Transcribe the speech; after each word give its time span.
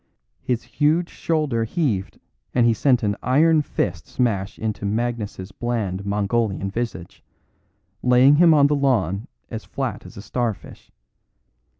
His 0.41 0.63
huge 0.63 1.09
shoulder 1.11 1.63
heaved 1.63 2.19
and 2.55 2.65
he 2.65 2.73
sent 2.73 3.03
an 3.03 3.15
iron 3.21 3.61
fist 3.61 4.07
smash 4.07 4.57
into 4.57 4.83
Magnus's 4.83 5.51
bland 5.51 6.07
Mongolian 6.07 6.71
visage, 6.71 7.21
laying 8.01 8.37
him 8.37 8.51
on 8.51 8.65
the 8.65 8.75
lawn 8.75 9.27
as 9.51 9.63
flat 9.63 10.03
as 10.07 10.17
a 10.17 10.23
starfish. 10.23 10.91